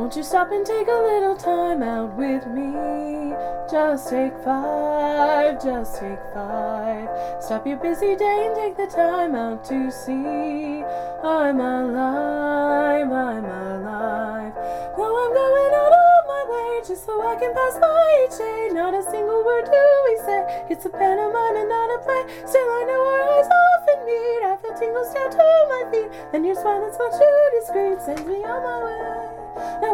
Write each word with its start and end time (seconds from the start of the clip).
Won't 0.00 0.16
you 0.16 0.22
stop 0.22 0.50
and 0.50 0.64
take 0.64 0.88
a 0.88 1.02
little 1.12 1.36
time 1.36 1.82
out 1.82 2.16
with 2.16 2.46
me? 2.46 3.36
Just 3.70 4.08
take 4.08 4.32
five, 4.42 5.62
just 5.62 6.00
take 6.00 6.18
five. 6.32 7.04
Stop 7.44 7.66
your 7.66 7.76
busy 7.76 8.16
day 8.16 8.46
and 8.48 8.56
take 8.56 8.78
the 8.78 8.88
time 8.88 9.34
out 9.34 9.62
to 9.66 9.92
see. 9.92 10.80
I'm 11.20 11.60
alive, 11.60 13.12
I'm 13.12 13.44
alive. 13.44 14.54
Though 14.96 15.16
I'm 15.20 15.32
going 15.36 15.72
out 15.76 15.92
of 15.92 16.20
my 16.32 16.44
way 16.48 16.80
just 16.88 17.04
so 17.04 17.20
I 17.20 17.36
can 17.36 17.52
pass 17.52 17.76
by 17.76 18.24
each 18.24 18.38
day. 18.38 18.72
Not 18.72 18.94
a 18.94 19.02
single 19.04 19.44
word 19.44 19.68
do 19.68 19.84
we 20.08 20.16
say. 20.24 20.64
It's 20.70 20.86
a 20.86 20.88
pantomime 20.88 21.56
and 21.60 21.68
not 21.68 21.92
a 21.92 21.98
play. 22.00 22.24
Still, 22.48 22.70
I 22.72 22.82
know 22.88 23.04
our 23.04 23.22
eyes 23.36 23.48
often 23.52 24.06
meet. 24.08 24.42
I 24.48 24.56
feel 24.64 24.74
tingles 24.80 25.12
down 25.12 25.28
to 25.28 25.44
my 25.68 25.84
feet. 25.92 26.08
And 26.32 26.46
your 26.46 26.54
smile 26.56 26.80
that's 26.80 26.96
much 26.96 27.20
too 27.20 27.48
discreet 27.60 28.00
sends 28.00 28.24
me 28.24 28.40
on 28.48 28.64
my 28.64 28.78
way. 28.80 29.40
Now 29.82 29.89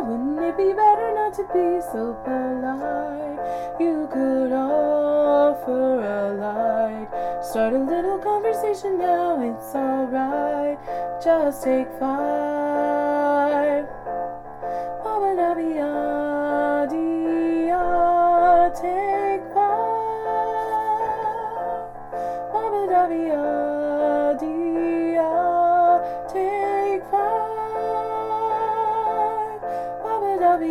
wouldn't 0.46 0.60
it 0.60 0.68
be 0.68 0.72
better 0.74 1.12
not 1.14 1.34
to 1.34 1.42
be 1.52 1.80
so 1.92 2.14
polite? 2.24 3.80
You 3.80 4.08
could 4.12 4.52
offer 4.52 6.00
a 6.00 6.32
light. 6.34 7.08
Start 7.44 7.74
a 7.74 7.78
little 7.78 8.18
conversation 8.18 8.98
now, 8.98 9.40
it's 9.42 9.74
alright. 9.74 10.78
Just 11.22 11.64
take 11.64 11.88
five. 11.98 13.86
Take 18.82 19.42
five. 19.54 19.76
Da 30.56 30.62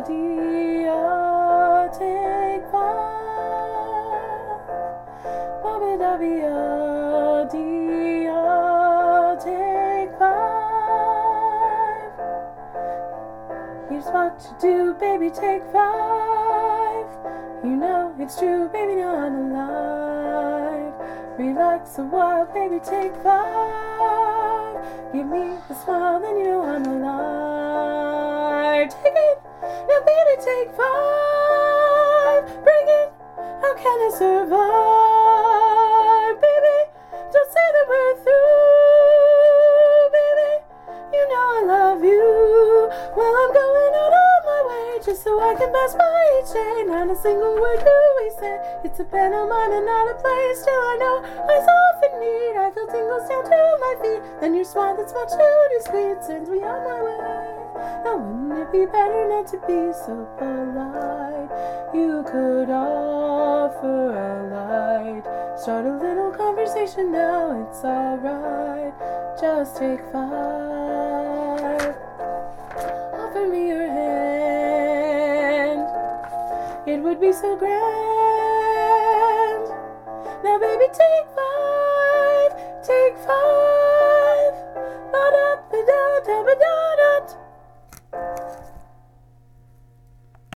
dia, 0.00 1.00
take 1.98 2.64
five. 2.70 3.40
Baba 5.62 5.96
da 5.96 6.16
bia 6.18 7.48
dia, 7.50 8.44
take 9.40 10.12
five. 10.18 12.12
Here's 13.88 14.04
what 14.12 14.38
to 14.38 14.48
do, 14.60 14.92
baby, 15.00 15.30
take 15.30 15.64
five. 15.72 17.08
You 17.64 17.74
know 17.74 18.14
it's 18.18 18.36
true, 18.38 18.68
baby, 18.68 18.96
now 18.96 19.16
I'm 19.16 19.50
alive. 19.50 20.92
Relax 21.38 21.96
a 21.96 22.02
while, 22.02 22.44
baby, 22.52 22.80
take 22.84 23.16
five. 23.22 24.76
Give 25.14 25.26
me 25.26 25.56
a 25.70 25.74
smile, 25.74 26.20
then 26.20 26.36
you 26.36 26.44
know 26.44 26.62
I'm 26.64 26.84
alive. 26.84 28.07
Take 30.38 30.70
five. 30.78 32.46
Bring 32.62 32.86
it, 32.86 33.10
how 33.58 33.74
can 33.74 33.98
I 34.06 34.10
survive, 34.14 34.54
baby? 36.38 36.78
Don't 37.10 37.50
say 37.50 37.66
that 37.74 37.86
we're 37.90 38.14
through, 38.22 39.58
baby. 40.14 40.62
You 41.10 41.22
know 41.26 41.46
I 41.58 41.62
love 41.66 42.04
you. 42.06 42.86
Well, 43.18 43.34
I'm 43.34 43.50
going 43.50 43.94
out 43.98 44.14
of 44.14 44.38
my 44.46 44.60
way 44.70 45.02
just 45.04 45.24
so 45.24 45.40
I 45.42 45.58
can 45.58 45.72
pass 45.74 45.98
each 46.38 46.54
day. 46.54 46.84
Not 46.86 47.10
a 47.10 47.16
single 47.16 47.58
word 47.58 47.82
do 47.82 47.98
we 48.22 48.30
say. 48.38 48.62
It's 48.84 49.00
a 49.00 49.04
pantomime 49.04 49.72
and 49.74 49.86
not 49.86 50.06
a 50.06 50.14
play. 50.22 50.54
Still, 50.54 50.70
I 50.70 50.96
know 51.02 51.18
eyes 51.50 51.66
often 51.66 52.14
meet. 52.22 52.54
I 52.62 52.70
feel 52.70 52.86
tingles 52.86 53.26
down 53.28 53.42
to 53.42 53.76
my 53.82 53.94
feet. 54.02 54.22
And 54.46 54.54
your 54.54 54.64
smile 54.64 54.94
that's 54.96 55.12
much 55.12 55.34
too 55.34 55.68
discreet 55.78 56.22
sends 56.22 56.48
me 56.48 56.62
on 56.62 56.84
my 56.86 57.02
way. 57.02 57.67
Now 58.04 58.16
wouldn't 58.16 58.58
it 58.58 58.70
be 58.72 58.86
better 58.86 59.28
not 59.28 59.46
to 59.48 59.58
be 59.66 59.92
so 59.92 60.26
polite? 60.38 61.50
You 61.94 62.22
could 62.26 62.70
offer 62.70 64.12
a 64.12 64.42
light. 64.52 65.24
Start 65.58 65.86
a 65.86 65.96
little 65.96 66.30
conversation 66.30 67.10
now, 67.12 67.50
it's 67.62 67.82
alright. 67.84 68.94
Just 69.40 69.76
take 69.76 70.00
five. 70.12 71.94
Offer 73.14 73.46
me 73.48 73.68
your 73.68 73.86
hand. 73.88 75.86
It 76.88 77.00
would 77.02 77.20
be 77.20 77.32
so 77.32 77.56
grand. 77.56 77.78
Now, 80.44 80.58
baby, 80.58 80.86
take 80.92 81.26
five. 81.34 82.52
Take 82.82 83.16
five. 83.26 84.54
Ba-da-ba-da-da-ba-da-da. 85.12 87.47